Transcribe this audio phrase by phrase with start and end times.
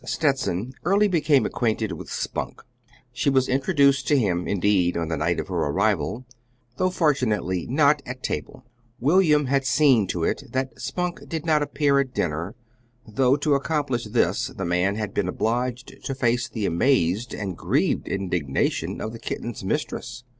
[0.03, 2.63] Stetson early became acquainted with Spunk.
[3.13, 6.25] She was introduced to him, indeed, on the night of her arrival
[6.77, 8.65] though fortunately not at table:
[8.99, 12.55] William had seen to it that Spunk did not appear at dinner,
[13.07, 18.07] though to accomplish this the man had been obliged to face the amazed and grieved
[18.07, 20.23] indignation of the kitten's mistress.